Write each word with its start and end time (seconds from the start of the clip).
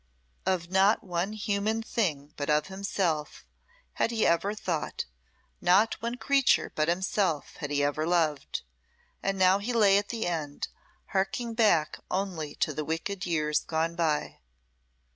Of 0.47 0.71
not 0.71 1.03
one 1.03 1.33
human 1.33 1.83
thing 1.83 2.33
but 2.35 2.49
of 2.49 2.65
himself 2.73 3.45
had 3.93 4.09
he 4.09 4.25
ever 4.25 4.55
thought, 4.55 5.05
not 5.61 6.01
one 6.01 6.17
creature 6.17 6.71
but 6.73 6.87
himself 6.87 7.57
had 7.57 7.69
he 7.69 7.83
ever 7.83 8.07
loved 8.07 8.63
and 9.21 9.37
now 9.37 9.59
he 9.59 9.73
lay 9.73 9.99
at 9.99 10.09
the 10.09 10.25
end, 10.25 10.69
harking 11.09 11.53
back 11.53 11.99
only 12.09 12.55
to 12.55 12.73
the 12.73 12.83
wicked 12.83 13.27
years 13.27 13.59
gone 13.59 13.93
by. 13.95 14.39